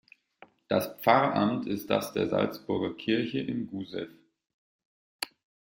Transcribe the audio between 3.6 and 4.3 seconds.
Gussew.